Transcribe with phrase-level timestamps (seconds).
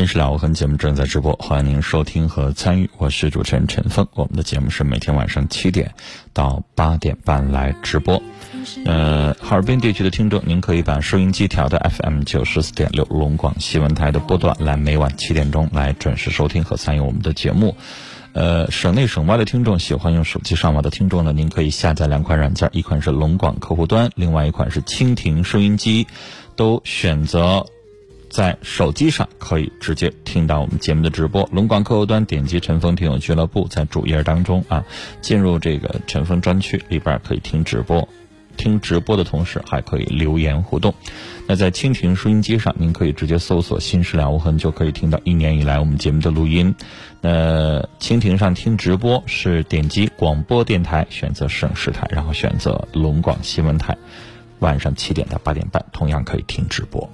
[0.00, 2.88] 新事了无痕节目正在直播，欢迎您收听和参与。
[2.96, 5.92] 我是主持人陈峰，我们的节目是每天晚上七点
[6.32, 8.22] 到八点半来直播。
[8.86, 17.76] 呃，哈尔滨地区的听众，您可以把收音机调到 FM 九十四点六龙广新闻台的波段，来每晚七点钟来准时收听和参与我们的节目。
[18.32, 26.06] 呃，省内省外的听众喜欢用手机上网的听众呢，您可以下载两款软件，一款是龙广客户端，另外一款是蜻蜓收音机，
[26.56, 27.66] 都选择。
[28.30, 31.46] 在手机上可以直接听到我们节目的直播。
[31.52, 34.84] 龙广客户端点击“陈峰听友俱乐部”，在主页当中啊，
[35.20, 38.08] 进入这个陈峰专区里边可以听直播。
[38.56, 40.92] 听直播的同时还可以留言互动。
[41.46, 46.74] 那在蜻蜓收音机上，您可以直接搜索“新事了无痕”，就可以听到一年以来我们节目的录音。
[47.22, 53.96] 那蜻蜓上听直播是点击广播电台，选择省市台，然后选择龙广新闻台，
[54.58, 57.08] 晚上七点到八点半同样可以听直播。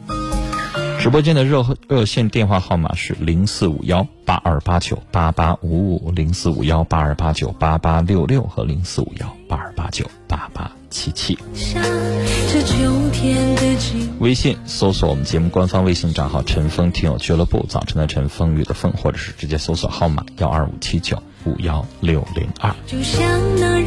[1.06, 11.38] 直播间的热热线电话号码是零四五幺八二八九八八五五零四五幺八二八九八八六六和零四五幺八二八九八八七七。
[14.18, 22.74] 微信搜索我们节目官方微信账号“陈峰听友俱乐部”，早晨的晨，风雨的风，或者是直接搜索号码幺二五七九五幺六零二。
[22.84, 23.22] 就像
[23.60, 23.78] 那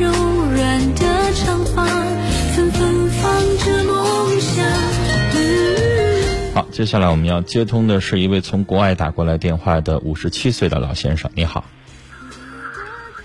[6.80, 11.66] 接下来我们要接通的是一位从国外打过来电话的五十七岁的老先生，你好。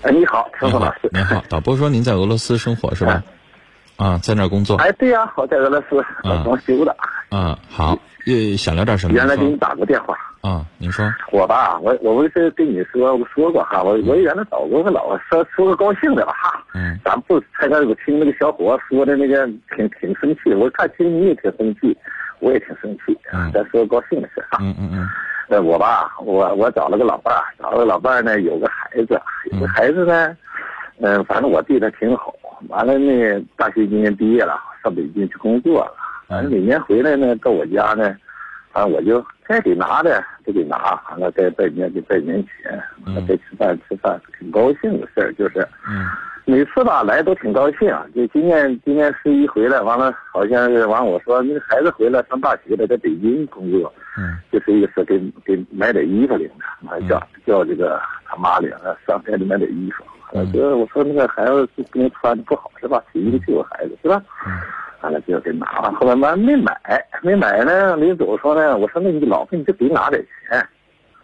[0.01, 1.09] 哎，你好，陈峰老师。
[1.13, 3.23] 您好，导播说您在俄罗斯生活是吧？
[3.95, 4.75] 啊，在那儿工作。
[4.75, 6.03] 哎，对呀，我在俄罗斯
[6.43, 6.97] 装修的。
[7.31, 9.13] 嗯，好，呃，想聊点什么？
[9.13, 10.17] 原来给你打过电话。
[10.41, 11.09] 啊，您说。
[11.31, 16.61] 我吧，我我不是跟你说我说过哈，我我原来找过个老说说个高兴的吧哈。
[16.73, 16.99] 嗯。
[17.05, 21.97] 咱不才那个听那个小伙说的那个挺挺生气，我看听你也挺生气。
[22.45, 23.17] 我也挺生气，
[23.51, 24.59] 再说个高兴的事啊。
[24.61, 25.07] 嗯嗯嗯。
[25.49, 29.19] 呃，我吧，我我找了个老伴儿，找了个老伴儿呢，有个孩子，
[29.51, 30.37] 有个孩子呢，
[30.99, 32.35] 嗯，反正我对他挺好。
[32.69, 35.91] 完了呢，大学今年毕业了，上北京去工作了。
[36.27, 38.15] 反正每年回来呢，到我家呢，
[38.71, 42.79] 反正我就该给拿的就给拿，完了该拜年就拜年钱，
[43.27, 45.67] 该吃饭吃饭，挺高兴的事儿，就是。
[45.87, 46.05] 嗯。
[46.47, 60.03] 每次吧来都挺高兴，啊就今年今年十一回来，完了好像是完我说那个孩子回来上大学了，在北京工作，嗯，就是意思给给买点衣服领着，还叫叫这个他妈领着上街里买点衣服，
[60.33, 63.03] 我说我说那个孩子不能穿的不好是吧？
[63.11, 64.21] 洗衣服就有孩子是吧？
[64.45, 64.53] 嗯，
[65.01, 66.79] 完了就给拿了，后来完没买
[67.23, 70.59] 没买呢，临走说呢，我说那你老婆你就给拿点钱，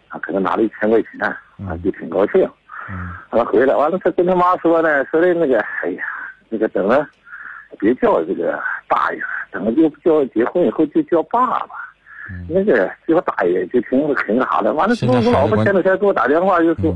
[0.07, 1.21] 啊，可能拿了一千块钱，
[1.63, 2.49] 啊，就挺高兴。
[3.31, 6.03] 完了回来，完了他跟他妈说呢，说的那个，哎呀，
[6.49, 7.07] 那个等了，
[7.79, 9.21] 别叫这个大爷，
[9.51, 11.69] 等了就叫结婚以后就叫爸爸。
[12.47, 14.71] 那个叫大爷就挺挺啥的。
[14.73, 16.95] 完了之后，我老婆前两天给我打电话就说，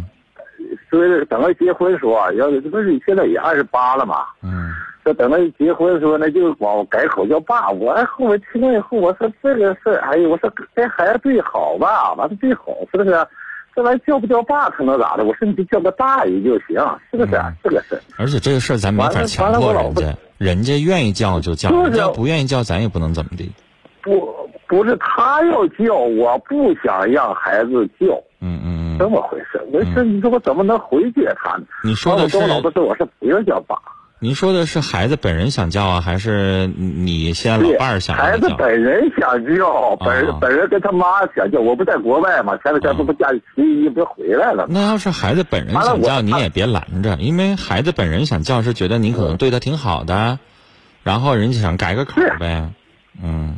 [0.90, 4.25] 说等到结婚时候啊，要不是现在也二十八了嘛。
[4.41, 4.72] 嗯。
[5.03, 7.69] 说等到结婚的时候，那就往改口叫爸。
[7.69, 13.12] 我后来听了以后，我说这个事儿，哎呀，我说这孩子最好吧，完了最好是不是？
[13.75, 15.25] 这玩意叫不叫爸可能咋的？
[15.25, 16.80] 我说你就叫个大爷就行，
[17.12, 17.41] 是不是？
[17.63, 23.52] 这个事而且这个事儿咱没法强迫人家，人家愿意叫就叫，人家不愿意叫咱也不能怎么地。
[24.02, 28.16] 不，不是他要叫，我不想让孩子叫。
[28.40, 28.97] 嗯嗯嗯。
[28.97, 29.62] 这么回事？
[29.74, 31.66] 我说你说我怎么能回绝他呢？
[31.84, 32.38] 你说的是。
[32.38, 33.75] 我老婆说我是不要叫爸。
[34.20, 38.24] 您说的是孩子本人想叫啊，还是你现在老伴儿想叫？
[38.24, 41.06] 孩子本人想叫，本人本人跟他妈
[41.36, 41.59] 想叫。
[41.59, 43.42] 我不在国外嘛，前两天不不假期
[43.84, 44.66] 一不回来了。
[44.70, 50.40] 那要是孩子本人想叫，你也别拦着，因为孩子本人想叫是觉得你可能对他挺好的，
[51.03, 52.70] 然后人家想改个口呗。
[53.22, 53.58] 嗯，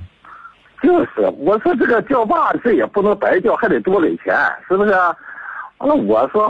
[0.82, 4.36] 就是，我说这个叫爸这也不能白叫，还得多给钱，
[4.68, 4.92] 是不是？
[4.92, 5.16] 完
[5.86, 6.50] 了，我说，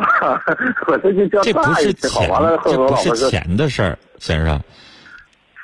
[0.87, 2.21] 我这就叫大爷挺好。
[2.27, 4.61] 完了，这不是钱的事儿，先生。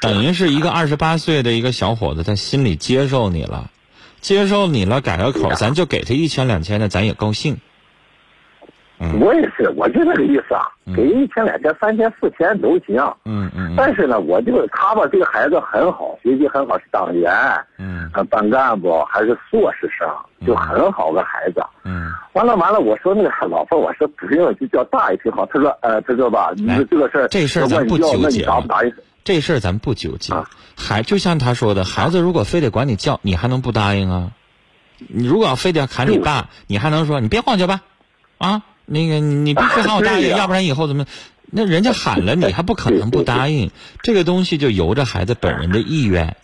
[0.02, 3.70] 等于是一个二十八岁的一个小伙子，他心里接受你了，
[4.20, 7.60] 接受你了，改个口，咱就给他一千两千的，咱也高兴。
[9.20, 10.64] 我也是，我就那个意思啊，
[10.96, 12.98] 给一千、两千、三千、四千都行。
[13.26, 13.74] 嗯嗯。
[13.76, 17.32] 但是呢，我就他吧，这个孩子很好，学习很好，是党员。
[17.78, 18.10] 嗯。
[18.30, 20.08] 班干部还是硕士生，
[20.48, 21.62] 就很好个孩子。
[21.84, 22.12] 嗯。
[22.34, 25.46] 完了完了，我说那个老婆，我说不用就叫大爷挺好。
[25.48, 28.46] 他说呃，他说吧，你说这个事儿，这事儿咱不纠结。
[29.24, 30.34] 这事儿咱不纠结。
[30.78, 34.32] 孩就像他说的，孩子如果非得管你叫，你还能不答应啊？
[34.98, 37.82] 你如果要非得要喊你爸，你还能说你别管我叫爸，
[38.38, 38.64] 啊？
[38.86, 41.06] 那个你必须喊我大爷，要不然以后怎么？
[41.56, 43.70] 那人家喊了你， 还不可能不答应。
[44.02, 46.36] 这个东西就由着孩子本人的意愿。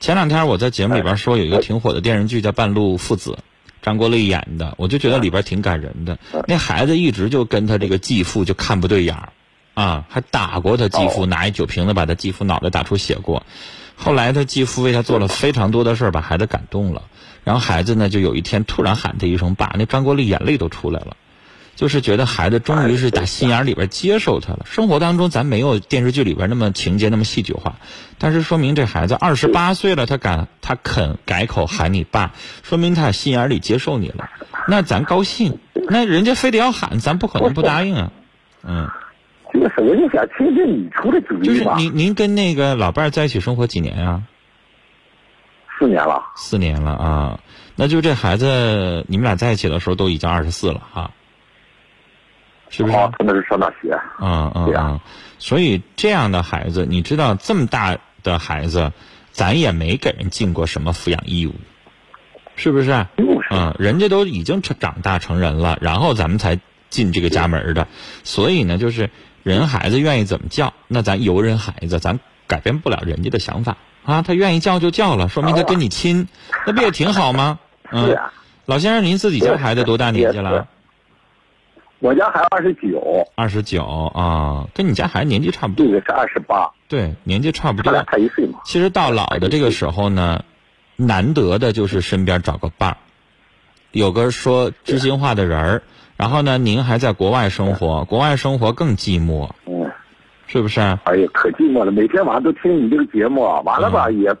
[0.00, 3.32] 前两天我在节目里边说，有一个挺火的电视剧叫《半路父子》，
[3.80, 6.18] 张国立演的，我就觉得里边挺感人的。
[6.48, 9.32] 那孩子一直就跟他这个继父就看不对眼儿，
[9.74, 13.44] 啊，还打过他继父，拿一酒瓶子把他继父脑袋打出血过。
[13.94, 17.02] 后来他继父为他做了非常多的事儿，把孩子感动了。
[17.44, 21.16] 然后孩子呢，就有一天突然喊他一声“爸”，那张国立眼泪都出来了。
[21.80, 24.66] 就是觉得孩子终于是打心眼里边接受他了。
[24.66, 27.76] 生活当中咱没有电视剧里边那么情节那么戏剧化，
[28.18, 34.28] 但是说明这孩子二十八岁了，他敢他肯改口喊你爸，说明他心眼里接受你了。
[34.68, 38.12] 那咱高兴，那人家非得要喊，咱不可能不答应啊。
[38.62, 38.86] 嗯。
[39.50, 44.22] 这个是我就想听听你出的主意就是您您跟那个老伴儿在一起生活几年呀？
[45.78, 46.22] 四年了。
[46.36, 47.40] 四年了啊，
[47.74, 51.12] 那就这孩子，你们俩在一起的时候都已经二十四了哈。
[52.70, 52.94] 是不是？
[52.94, 54.00] 他那是上大学。
[54.20, 55.00] 嗯嗯嗯，
[55.38, 58.92] 所以这样的孩子，你知道这么大的孩子，
[59.32, 61.54] 咱也没给人尽过什么抚养义务，
[62.56, 63.06] 是不是？
[63.50, 66.58] 嗯，人家都已经成长大成人了，然后咱们才
[66.88, 67.88] 进这个家门的。
[68.22, 69.10] 所以呢，就是
[69.42, 74.22] 人孩子愿意怎么叫，那咱由人孩子，咱改变不了人家的想法啊。
[74.22, 76.28] 他愿意叫就叫了，说明他跟你亲，
[76.64, 77.58] 那不也挺好吗？
[77.90, 78.16] 嗯。
[78.66, 80.68] 老先生，您自己家孩子多大年纪了？
[82.00, 85.84] 我家孩子二十九，二十九啊，跟你家孩子年纪差不多。
[85.84, 87.92] 这个是二十八，对，年纪差不多。
[87.92, 88.58] 他俩差一岁嘛。
[88.64, 90.42] 其实到老的这个时候呢，
[90.96, 92.96] 难得的就是身边找个伴儿，
[93.92, 95.82] 有个说知心话的人儿。
[96.16, 99.90] 然后呢，您还在国外生活，国外生活更寂寞，嗯，
[100.46, 100.80] 是不是？
[100.80, 104.34] 哎呀，可寂寞了，每天晚上都听你这个节目，完了吧也。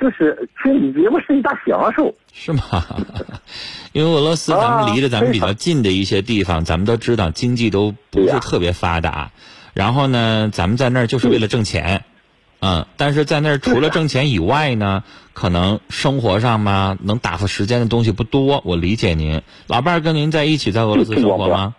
[0.00, 2.62] 就是听你节目是一大享受，是吗？
[3.92, 9.30] 因为俄罗斯咱们离着咱们比较近的一些地方，咱们都知道经济都不是特别发达。
[9.74, 12.04] 然后呢，咱们在那儿就是为了挣钱，
[12.60, 15.04] 嗯，但是在那儿除了挣钱以外呢，
[15.34, 18.60] 可能生活上嘛能打发时间的东西不多。
[18.64, 21.74] 我理解您，老伴儿跟您在一起在俄罗斯生活吗？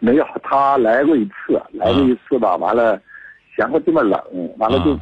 [0.00, 3.00] 没有，他来过一次，来过一次吧，完了
[3.56, 4.20] 嫌我这么冷，
[4.58, 4.98] 完了就。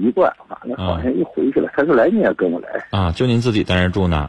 [0.00, 1.70] 习惯，完了好像一回去了。
[1.74, 3.10] 他说来你也跟我来啊？
[3.12, 4.28] 就您自己在那住呢？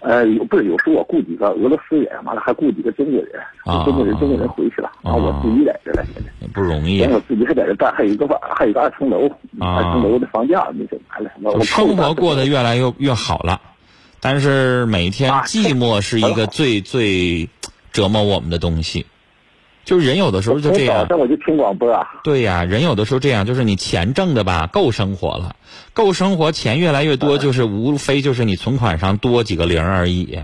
[0.00, 3.40] 呃，有不是有时候我雇几个俄罗斯人，完了还雇几个中国人。
[3.64, 6.04] 啊，中国人中国人回去了，啊，我自己在这了。
[6.14, 7.02] 现在不容易。
[7.02, 9.28] 我自己还在这干，还有一个房，还有一个二层楼，
[9.60, 11.30] 二层楼的房价那就完了。
[11.52, 13.60] 我生活过得越来越越好了，
[14.20, 17.48] 但是每天寂寞是一个最最
[17.90, 19.04] 折磨我们的东西。
[19.88, 20.98] 就是人有的时候就这样。
[20.98, 22.06] 早上我就听广播啊。
[22.22, 25.56] 对呀，人有的时候这样，就是你钱挣的吧，够生活了，
[25.94, 30.40] 够生活，钱越来越多，就是无非就是你存款上多几个零而已。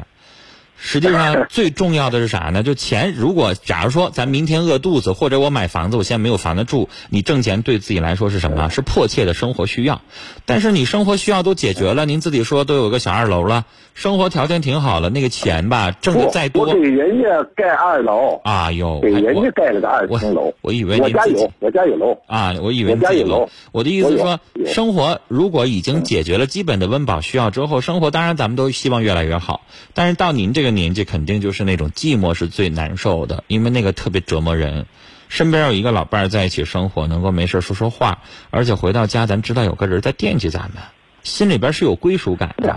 [0.77, 2.63] 实际上最重要的是啥呢？
[2.65, 8.69] 就钱，如果假如说咱明天饿肚子，或者我买房子，我现在没有房子住，你挣钱对自己来说是什么？
[8.71, 10.03] 是迫切的生活需要。
[10.47, 23.49] 但是你生活需要都解决了，您自己说都有个小二楼了，生活条件挺好了，那个钱吧挣的再多，我给人家盖二楼啊，有给人家盖了个二层楼，我以为我家有，我家有楼啊，我以为我家有楼。
[23.73, 29.63] 我的意思说，生活如果已经解决了基本的温饱需要之后，生活当然咱们都希望越来越好。
[29.95, 31.55] 但是到您这个年纪，肯定就。
[31.55, 34.87] 是那种寂寞是最难受的，因为那个特别折磨人。
[35.29, 38.19] 身边有一个老伴儿在一起生活，能够没事说说话，
[38.51, 40.83] 而且回到家咱知道有个人在惦记咱们，
[41.23, 42.77] 心里边是有归属感的。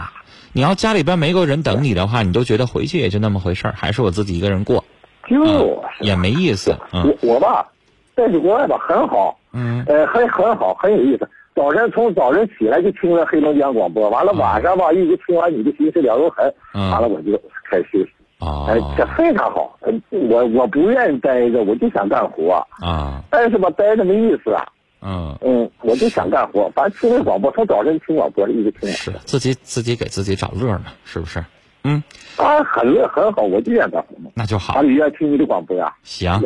[0.53, 4.85] 你要家里边没个人等你的话，你都觉得回去也就那么回事儿，还是我自己一个人过，
[5.27, 6.77] 就也没意思。
[6.91, 7.67] 我我吧，
[8.15, 11.27] 在这国外吧很好，嗯，呃，很很好，很有意思。
[11.57, 17.31] 早晨从早晨起来就听着黑龙江广播，完了晚上吧一直听完你的心事了无痕，完了我就
[17.67, 18.11] 开始休息。
[18.37, 19.75] 啊，哎，这非常好。
[20.11, 23.23] 我我不愿意待着，我就想干活啊。
[23.31, 24.63] 但是吧，待着没意思啊。
[25.01, 26.69] 嗯嗯，我就想干活。
[26.75, 28.87] 反正听那广播，从早晨听广播一直听。
[28.91, 31.43] 是自己自己给自己找乐呢，是不是？
[31.83, 32.03] 嗯。
[32.35, 34.29] 啊，很乐很好，我就愿意干活嘛。
[34.35, 34.83] 那就好。
[34.83, 35.91] 你愿意听你的广播呀。
[36.03, 36.39] 行。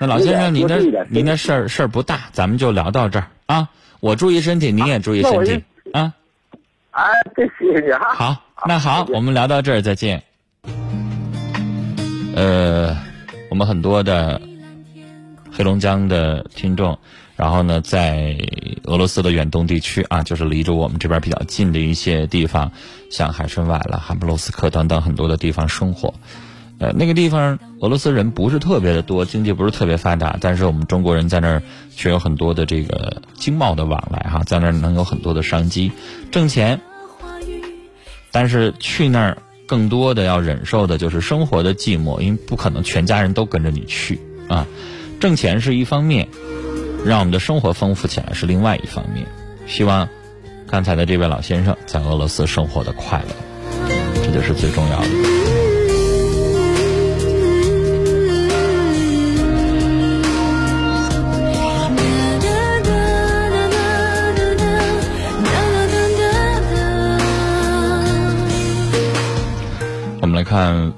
[0.00, 3.68] 那老先生，您的您的事儿事儿不大，咱们就聊到这儿啊。
[4.00, 6.12] 我注意身体，你也注意身体啊。
[6.90, 8.14] 哎，谢谢你哈。
[8.14, 10.22] 好，那好，我们聊到这儿，再见。
[12.36, 12.96] 呃，
[13.50, 14.40] 我们很多的
[15.50, 16.98] 黑龙江的听众，
[17.36, 18.36] 然后呢，在
[18.84, 22.70] 俄罗斯的远东地区啊，就是离着我们这边比较近的一些地方，
[23.10, 26.14] 像海参崴了、哈布罗斯克等等很多的地方生活。
[26.78, 31.62] 呃，那个地方俄罗斯人不是特别的多，经济不是特别发达，但是我们中国人在那儿
[31.94, 35.92] 却有很多的这个经贸的往来哈，在那儿能有很多的商机
[36.30, 36.80] 挣钱，
[38.30, 39.38] 但是去那儿。
[39.66, 44.66] 更多的要忍受的就是生活的寂寞，因为不可能全家人都跟着你去啊。
[45.18, 46.28] 挣钱是一方面，
[47.02, 49.26] 让我们的生活丰富起来是另外一方面。
[49.66, 50.06] 希望
[50.66, 53.34] 刚才的这位老先生在俄罗斯生活的快乐。
[54.22, 55.43] 这就是最重要的。
[70.44, 70.92] 看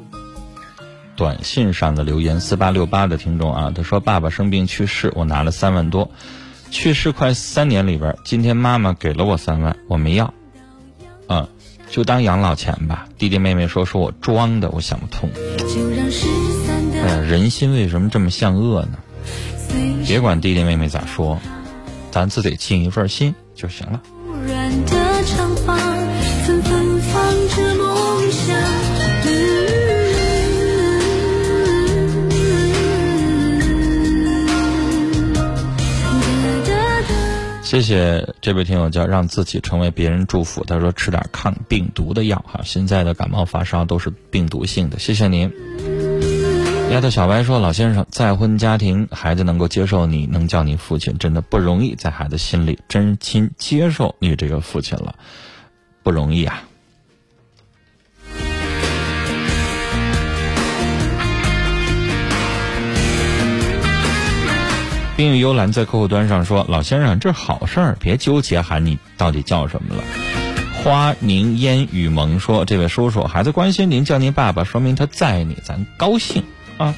[1.16, 6.10] 短信上的留言，四八六八的听众啊，他说：“爸爸生病去世，我拿了三万多，
[6.70, 10.34] 去世快三年里边，今天妈妈给了我三万，我没要，
[11.28, 11.48] 嗯，
[11.88, 15.30] 就当养老钱吧。”弟弟妹妹说：“说我装的，我想不通。
[16.92, 18.98] 哎呀，人心为什么这么像恶呢？
[20.06, 21.40] 别管弟弟妹妹咋说，
[22.10, 24.02] 咱自己尽一份心就行了。”
[37.76, 40.64] 谢谢这位听友叫让自己成为别人祝福。
[40.64, 44.98] 他说吃点抗病毒的药哈，现在的感冒发烧都是病毒性的。
[44.98, 45.52] 谢谢您。
[46.90, 55.14] 丫头小白说：“老先生，再婚家庭孩子能够接受你，能叫你父亲，真的不容易，在孩子心里真心接受你这个父亲了，
[56.02, 56.62] 不容易啊。”
[65.16, 70.04] 冰雨幽兰在客户端上说：“老先生，这好事儿，别纠结喊你到底叫什么了。”
[70.84, 76.44] 花凝烟雨蒙说：“这位叔叔，孩子关心您，叫您爸爸，说明他在你，咱高兴
[76.76, 76.94] 啊。”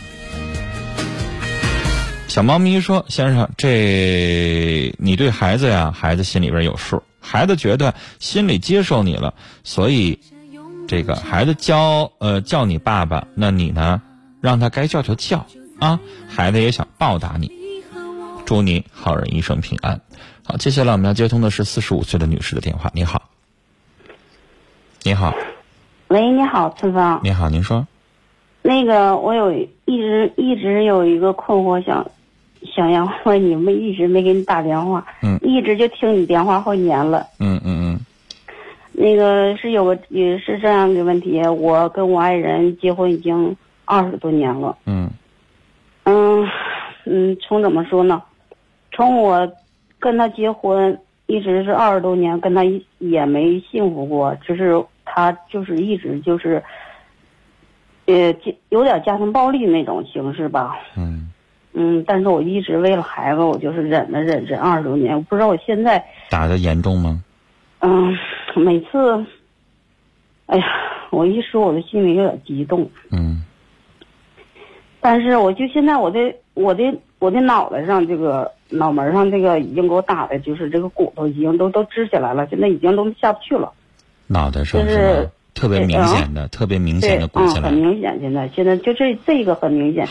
[2.27, 9.33] 小猫咪说：“先生，这你对孩子呀，孩子心里边有数，孩子觉得心里接受你了，
[9.63, 10.19] 所以
[10.89, 14.03] 这个孩子叫呃叫你爸爸，那你呢，
[14.41, 15.47] 让他该叫就叫
[15.79, 17.57] 啊，孩子也想报答你。”
[18.49, 20.01] 祝你好人一生平安。
[20.43, 22.91] 好，接下来我们要接通的是四十五岁的女士的电话。
[22.95, 23.29] 你好，
[25.03, 25.35] 你好，
[26.07, 27.21] 喂，你好，春芳。
[27.23, 27.87] 你好，您说。
[28.63, 32.11] 那个，我有一直一直有一个困惑，想
[32.75, 35.05] 想要问你们，一直没给你打电话。
[35.23, 35.39] 嗯。
[35.43, 37.27] 一直就听你电话好几年了。
[37.41, 38.01] 嗯嗯嗯。
[38.93, 44.75] 那个是有个也是这样的问题，我跟我爱人结婚已经二十多年了。
[44.87, 45.11] 嗯。
[46.05, 46.49] 嗯
[47.05, 48.23] 嗯，从怎么说呢？
[48.99, 49.49] 从我
[50.01, 52.63] 跟他结婚一直是二十多年，跟他
[52.99, 56.61] 也没幸福过，就是他就是一直就是，
[58.07, 58.35] 呃，
[58.71, 60.77] 有点家庭暴力那种形式吧。
[60.97, 61.33] 嗯。
[61.75, 67.23] 嗯，但是我一直为了孩子，我就是忍了忍忍二十多年，我不知道我现在打的严重吗？
[67.79, 68.19] 嗯，
[68.57, 69.25] 每次，
[70.47, 70.65] 哎呀，
[71.11, 72.91] 我一说我的心里有点激动。
[73.13, 73.45] 嗯。
[75.01, 76.19] 但是我就现在我的
[76.55, 76.83] 我的
[77.21, 78.51] 我的脑袋上这个。
[78.69, 83.73] 脑门上这个已经给我打的，就是这个骨头已经都都支起来了，现在已经都下不去了。
[84.27, 87.71] 脑袋上是特别明显的，特别明显的鼓起来。
[87.71, 90.07] 很明显，现在现在就这这个很明显，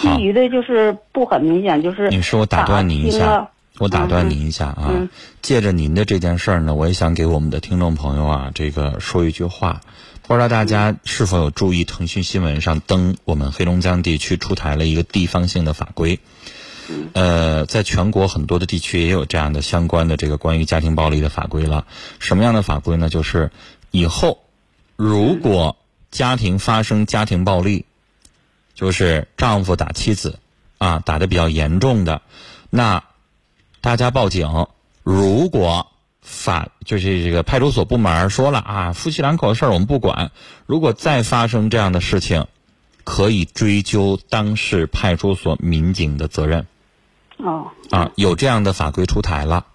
[0.00, 5.08] 其余的就是不很明显，就是你说我打断您一下，我打断您一下啊！
[5.42, 9.80] 借着您的这件事儿呢，我也想给我们的听众朋友啊，这个说一句话，
[10.26, 16.20] 不知道大家是否有注意，腾讯新闻上登我们黑龙江地区出台了一个地方性的法规。
[17.12, 21.86] 呃，在全国很多的地区也有这样的相关的这个关于家庭暴力的法规了。
[22.18, 23.08] 什么样的法规呢？
[23.08, 23.50] 就是
[23.90, 24.38] 以后
[24.96, 25.76] 如果
[26.10, 27.84] 家庭发生家庭暴力，
[28.74, 30.38] 就是丈夫打妻子
[30.78, 32.22] 啊，打的比较严重的，
[32.70, 33.04] 那
[33.80, 34.66] 大家报警。
[35.02, 35.86] 如果
[36.20, 40.32] 法就是这个派出所部门说了啊，夫妻两口的事儿我们不管。
[40.66, 42.46] 如果再发生这样的事情，
[43.04, 46.66] 可以追究当事派出所民警的责任。
[47.38, 49.66] 哦，啊，有这样的法规出台了，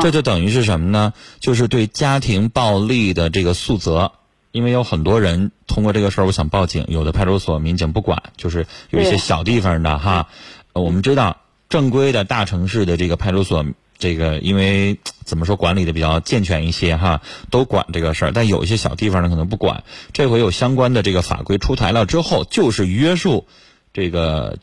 [0.00, 1.12] 这就等于是什么呢？
[1.40, 4.12] 就是对家庭暴力的这个诉责，
[4.52, 10.28] 因为有很多人通过这个事儿，我想报警，有的派出所民警不管，就是有一些小地方的哈。
[10.72, 13.64] 我们知道正规的大城市的这个派出所，
[13.98, 18.32] 这个因为怎么说管理的比较健全一些哈，都管这个事儿。
[18.32, 19.82] 但有一些小地方呢，可能不管。
[20.12, 23.48] 这回有相关的这个法规出台了之后，就是约束
[23.92, 24.58] 这个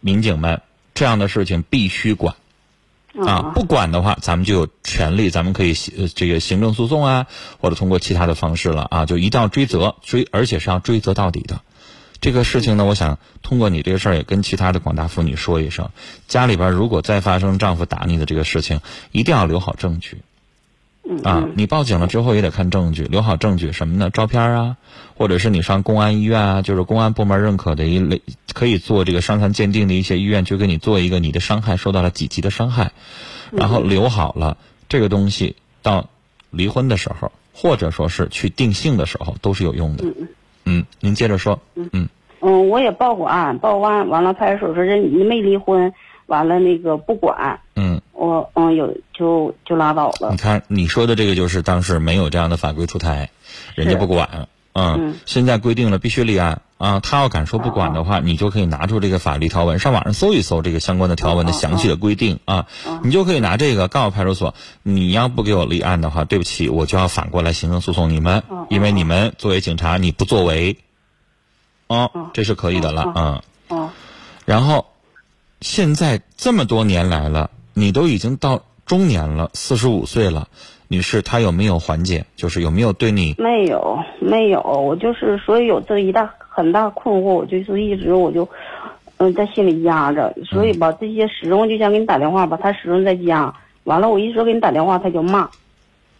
[0.00, 0.62] 民警们。
[1.00, 2.36] 这样的事情必须管，
[3.26, 5.72] 啊，不管的话，咱们就有权利，咱们可以
[6.14, 7.26] 这个行政诉讼啊，
[7.58, 11.62] 或者通过其他的方式了啊，就一定要追责，追，而且是要追责到底的。
[12.20, 15.88] 这个事情呢，我想通过你这个事儿，也跟其他的广大妇女说一声：
[16.28, 20.18] 家里边如果再发生丈夫打你的这个事情，一定要留好证据。
[21.24, 24.10] 啊，你报警了之后也得看证据，留好证据什么呢？
[24.10, 24.76] 照片啊，
[25.16, 32.92] 或者是你上公安医院啊，就是公安部门认可的一类可以做这个伤残鉴定的一些医院，就给你做一个你的伤害受到了几级的伤害，
[33.50, 34.56] 然后留好了
[34.88, 36.08] 这个东西，到
[36.50, 40.04] 离婚的时候或者说是去定性的时候，都是有用的。
[40.04, 40.28] 嗯
[40.64, 41.60] 嗯，您接着说。
[41.74, 45.92] 嗯嗯，我也报过案，报过案完了派出所说人你没离婚，
[46.30, 50.36] 完了那个不管，嗯，我嗯有就就拉倒了你。
[50.36, 53.30] 看你说的这个就是当时没有这样的法规出台，
[53.74, 54.28] 人家不管。
[54.32, 57.00] 嗯嗯，现在规定了必须立案啊！
[57.00, 62.66] 他要敢说不管的话，你就可以拿出这个法律条文，上网上搜一搜这个相关的条文的详细的规定啊，
[63.02, 70.78] 你就可以拿这个告诉派出所，你要不给我立案的话，对不起，我就要反过来行政诉讼你们，因为你们作为警察你不作为，
[71.88, 73.42] 啊，这是可以的了啊。
[73.66, 73.90] 哦，
[74.44, 74.86] 然后，
[75.60, 80.48] 现在这么多年来了，你都已经到中年了，四十五岁了，
[80.88, 82.24] 女士，他有没有缓解？
[82.34, 83.34] 就是有没有对你？
[83.38, 88.48] 没有没有，我就是所以有这一大很大困惑，我就是一直我就
[89.18, 95.50] 嗯在心里压着，所以吧这些始终就想给你打电话吧，他始终在家，完了我一说给你打电话他就骂，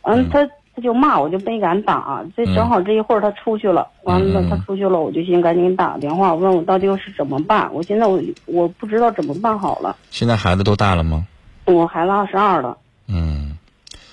[0.03, 0.49] 嗯他
[0.81, 11.27] 他就骂我就没敢打，这正好这一会儿他出去了，完了他出去了，我就先赶紧打个电话，问我到底是怎么办，我现在我我不知道怎么办好了，现在孩子都大了吗？
[11.67, 12.79] 我孩子二十二了。
[13.09, 13.59] 嗯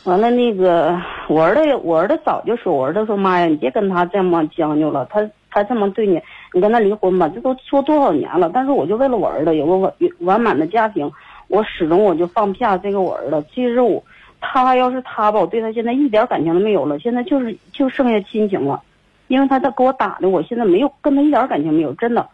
[0.03, 0.93] 完了，那个
[1.29, 6.21] 我儿子，我儿子早就说，我儿子说妈呀，你别跟他这么将就了，他他这么对你，
[6.53, 8.51] 你跟他离婚吧，这都说多少年了。
[8.53, 11.09] 但是我就为了我儿子有个完完满的家庭，
[11.47, 13.45] 我始终我就放不下这个我儿子。
[13.53, 14.03] 其实我
[14.39, 18.81] 他要是他吧，我对他现在一点感情都没有了，现在就是就剩下亲情了，
[19.27, 22.27] 因为他他给我打的，我现在没有跟他一点感情没有，真的，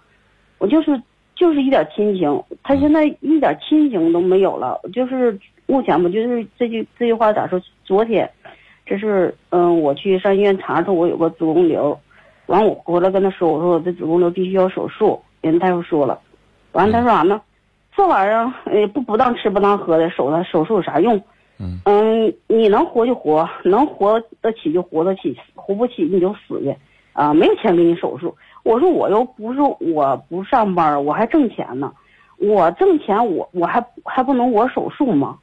[0.58, 1.02] 我就是
[1.36, 7.62] 就是一点亲情，他现在一点亲情都没有了，就是目前吧，就是这句这句话咋说？
[7.86, 8.30] 昨天，
[8.86, 12.00] 这是嗯，我去上医院查出我有个子宫瘤，
[12.46, 16.20] 完我回来跟他说，我说我这子宫瘤必须要手术，人大夫说了，
[16.74, 17.42] 完他说啥呢？
[17.96, 21.22] 这玩意儿呃不不当吃不当喝的，手他手术有啥用？
[21.58, 26.76] 嗯你能活就活，能活得起就活得起，活不起你就死去，
[27.14, 28.36] 啊，没有钱给你手术。
[28.64, 31.92] 我说我又不是我不上班，我还挣钱呢，
[32.38, 35.38] 我挣钱我我还还不能我手术吗？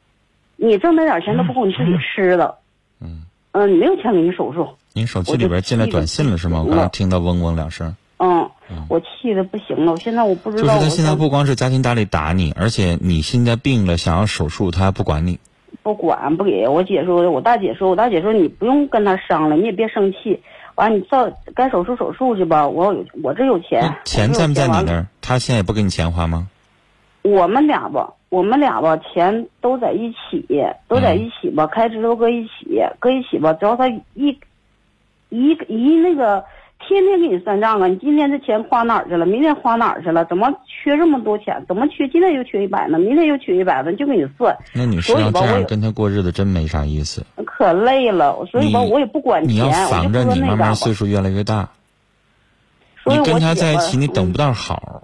[0.56, 2.56] 你挣那点钱都不够你自己 吃的，
[3.00, 6.62] 嗯嗯，你没有钱给你手术，您手机里边进来短信了是吗？
[6.62, 7.94] 我刚才听到嗡嗡两声。
[8.22, 8.50] 嗯，
[8.88, 15.38] 我气的不行了，我现在我不知道就是他现在不光是家庭大力打你，而且你现在病了想要手术，他还不管你。
[15.82, 20.40] 不管不给我姐说，我大姐说，我大姐说你不用跟他商量，你也别生气，
[20.74, 25.06] 完你照该手术手术去吧，我有我这有钱，钱在不在你那儿？
[25.20, 26.48] 他现在也不给你钱花吗？
[27.22, 30.46] 我们俩吧，我们俩吧，钱都在一起，
[30.88, 33.52] 都在一起吧，开支都搁一起，搁一起吧。
[33.52, 34.38] 只要他一
[35.28, 36.44] 一一那个
[36.86, 39.24] 天天给你算账啊，你今天这钱花哪儿去了？
[39.24, 40.24] 明天花哪儿去了？
[40.24, 41.64] 怎么缺这么多钱？
[41.68, 42.08] 怎么缺？
[42.08, 42.98] 今天又缺一百呢？
[42.98, 43.92] 明天又缺一百呢？
[43.92, 47.24] 就给你算，那女士所以吧我也要这样跟他过日子真没啥意思。
[47.46, 48.44] 可累了。
[48.50, 50.58] 所以吧，我也不管钱，你要防着你慢。
[50.58, 51.68] 慢岁数越来越大，
[53.04, 55.02] 所以我你跟他在一起你等嗯不到好。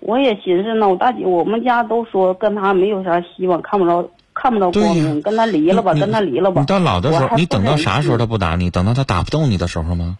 [0.00, 6.60] 我也寻思呢，我大姐，我们家都说跟他没有啥希望，看不着看不着光明，跟他离了吧，跟他离了吧。
[6.60, 8.68] 你到老的时候，你等到啥时候他不打你？
[8.70, 10.18] 等到他打不动你的时候吗？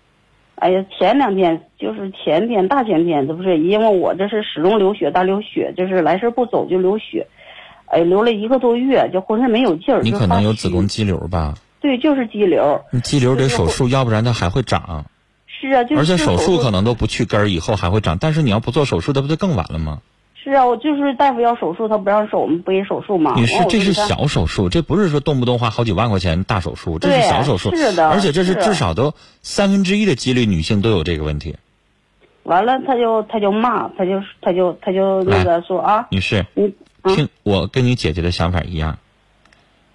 [0.57, 7.27] 哎呀，前两天就是前天大前天，这不是因为我这是始终流血大流血，就是来事不走就流血，
[7.85, 10.01] 哎，流了一个多月，就浑身没有劲儿。
[10.03, 11.55] 你可能有子宫肌瘤吧？
[11.81, 12.81] 对，就是肌瘤。
[12.91, 15.05] 你肌瘤得手术，要不然它还会长。
[15.47, 18.19] 是啊，就是而且手术可能能都不去根儿，以后还会长。
[18.19, 20.01] 但是你要不做手术，那不就更晚了吗？
[20.53, 23.35] 是啊，我就是大夫要手术，他不让手，我们不给手术嘛。
[23.37, 31.57] 女士这是小手术，这不是说动不动花好几万块钱大手术，这是小手术，是的而且这是是至少都三分之一的几率女性都有这个问题。
[32.45, 38.99] 完了，他就他就骂，他就他就他就那个说啊，女士，你嗯听我跟你姐姐的想法一样，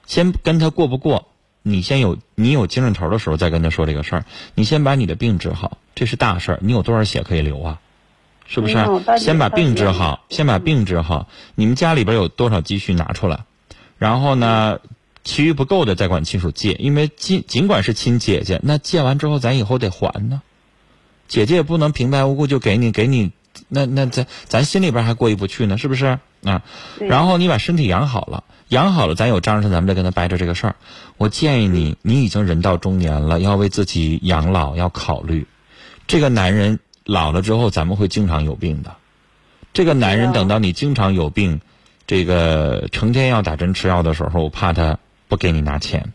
[0.05, 1.29] 先跟他过不过，
[1.63, 4.25] 你先有你有精神头的时候再跟他说这个事儿。
[4.55, 6.59] 你先把你的病治好，这是大事儿。
[6.61, 7.79] 你有多少血可以流啊？
[8.45, 8.75] 是不是
[9.17, 11.27] 先把病治好，先把病治好。
[11.55, 13.45] 你们家里边有多少积蓄拿出来，
[13.97, 14.79] 然后呢，
[15.23, 20.41] 其余不够的再管亲属借，因为尽尽管是亲姐姐，那借完之后咱以后得还呢。
[21.27, 23.31] 姐姐也不能平白无故就给你给你，
[23.69, 26.61] 那那咱咱心里边还过意不去呢，是不是啊？
[26.99, 30.75] 然后你把身体养好了，养好了，咱有章程咱们再跟他掰扯这个事儿。
[31.15, 35.47] 我建议你，你已经人到中年了，要为自己养老要考虑。
[36.05, 36.79] 这个男人
[37.11, 38.95] 老了之后，咱们会经常有病的。
[39.73, 41.59] 这个男人等到你经常有病，
[42.07, 44.97] 这个成天要打针吃药的时候，我怕他
[45.27, 46.13] 不给你拿钱。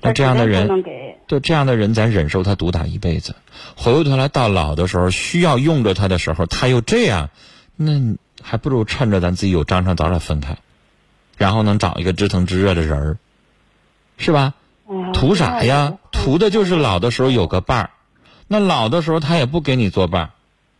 [0.00, 0.84] 那这样的人。
[1.26, 3.36] 对这样的人，咱忍受他毒打一辈子。
[3.76, 7.30] 回过头来到老的时候，需要用着他的时候，他又这样，
[7.76, 10.58] 那还不如趁着咱自己有章程早点分开，
[11.36, 13.18] 然后能找一个知疼知热的人儿，
[14.16, 14.54] 是吧？
[15.12, 15.98] 图啥呀？
[16.10, 17.90] 图图的就是老的时候有个伴儿。
[18.52, 20.30] 那老的时候他也不给你作伴儿，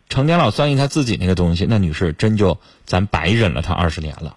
[0.08, 4.34] 成年老算计他自己那个东西，那女士真就咱白忍了他二十年了，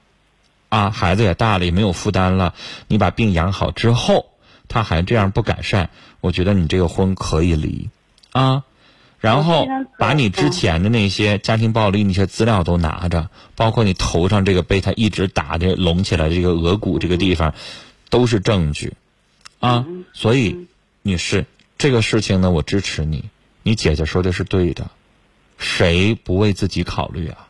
[0.70, 2.54] 啊，孩子也大了，也没有负担了。
[2.88, 4.28] 你把病养好之后，
[4.68, 5.90] 他还这样不改善，
[6.22, 7.90] 我觉得你这个婚可以离，
[8.34, 8.64] 啊。
[9.20, 9.68] 然后
[9.98, 17.56] 把你之前的那些家庭暴力那些资料都拿着，包括你头上这个被他一直打的隆起来这个额骨这个地方，
[18.12, 18.94] 都是证据，
[19.60, 20.68] 啊，所以
[21.02, 21.48] 女士，
[21.84, 23.26] 这个事情呢，我支持你，
[23.62, 24.90] 你姐姐说的是对的，
[25.58, 27.50] 谁不为自己考虑啊？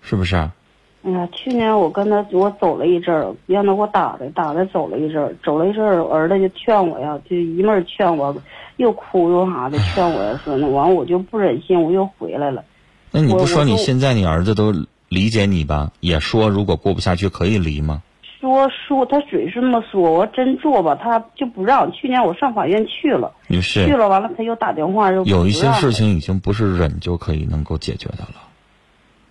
[0.00, 0.34] 是不是？
[0.34, 8.34] 哎呀，去年我跟他我走了一阵儿，让他给我打的，打的走了一阵儿，走了一阵儿，儿子就劝我呀，就一面劝我。
[8.78, 12.64] 又哭又啥的，劝我呀，说那完我就不忍心，我又回来了。
[13.10, 14.72] 那你不说你现在你儿子都
[15.10, 15.92] 理解你吧？
[16.00, 18.02] 也说如果过不下去可以离吗？
[18.42, 21.92] 说说他嘴是那么说，我真做吧，他就不让。
[21.92, 28.42] 去年我上法院去了，女士去了，完了他又打电话又有一些事情已经不是忍就可以能够解决的了。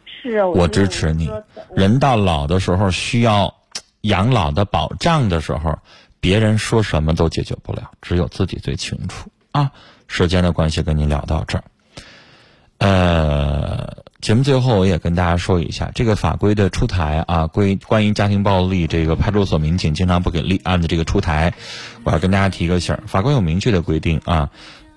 [0.05, 1.29] 是啊，我支持你。
[1.75, 3.53] 人到老的时候需要
[4.01, 5.77] 养老的保障的时候，
[6.21, 9.29] 别人说什么都解决不了，只有自己最清楚。
[9.51, 9.71] 啊，
[10.07, 11.63] 时间的关系，跟您聊到这儿。
[12.77, 13.89] 呃，
[14.21, 21.51] 节目最后我也跟大家说一下，这个法规的出台啊，关关于家庭暴力，这个派出所民警经常不给立案的这个出台，
[22.03, 24.51] 我要跟大家提个醒儿，法官有明确的规定啊，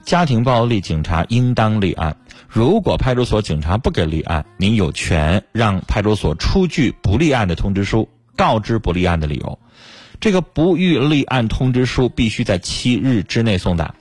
[0.04, 2.18] 家庭暴力警察应当立案，
[2.50, 9.58] 如果派出所警察不给立案，您有权让派出所出具不立案的通知书，告知不立案的理由，
[10.20, 13.94] 这个不予立案通知书必须在七日之内送达。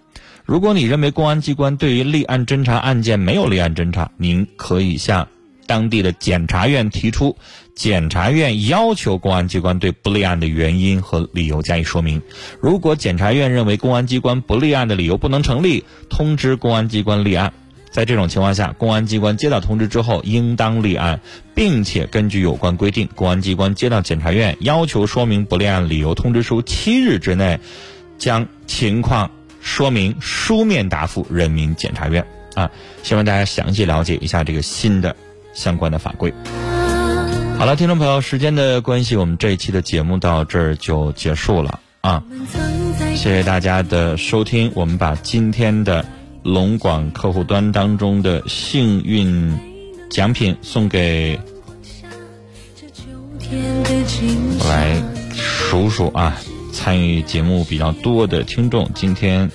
[0.46, 5.30] 如果你认为公安机关对于立案侦查案件没有立案侦查，您可以向
[5.66, 7.38] 当地的检察院提出，
[7.76, 12.22] 检察院要求公安机关对不立案的原因和理由加以说明。
[12.60, 17.54] 如果检察院认为公安机关不立案的理由不能成立，通知公安机关立案。
[17.90, 21.22] 在这种情况下，公安机关接到通知之后，应当立案，
[21.56, 27.60] 并且根据有关规定，公安机关接到检察院要求说明不立案理由通知书七日之内，
[28.18, 29.32] 将情况。
[29.64, 32.24] 说明书面答复人民检察院
[32.54, 32.70] 啊，
[33.02, 35.16] 希望大家详细了解一下这个新的
[35.54, 36.32] 相关的法规。
[37.58, 42.24] 好了，听众朋友，时间的关系，我们这一期的节目到这儿就结束了啊！
[43.16, 46.06] 谢谢大家的收听，我们把今天的
[46.44, 49.58] 龙广客户端当中的幸运
[50.10, 51.40] 奖品送给，
[53.50, 55.02] 我来
[55.34, 56.36] 数数啊。
[56.84, 59.50] 参与节目比较多的听众，今天。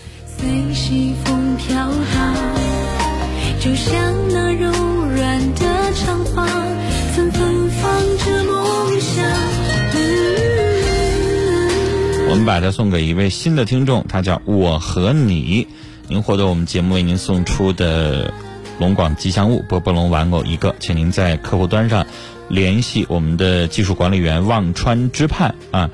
[12.31, 15.67] 我们把它送给一位新的听众，他叫我和你，
[16.07, 18.33] 您获得我们节目为您送出的
[18.79, 22.07] 龙广吉祥物波波龙玩偶一个，请您在客户端上
[22.49, 25.91] 联系我们的技术管理员望川之畔啊。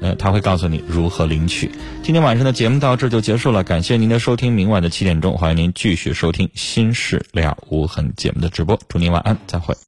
[0.00, 1.70] 呃，他会告诉你如何领取。
[2.02, 4.52] 今天晚上的节目到这就结束了，感谢您的收听。
[4.52, 8.78] 明晚的七点钟，欢迎您继续收听《新事了无痕》节目的直播。
[8.88, 9.76] 祝您晚安，再会。